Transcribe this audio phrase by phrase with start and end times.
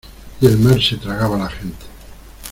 [0.39, 1.85] y el mar se tragaba la gente.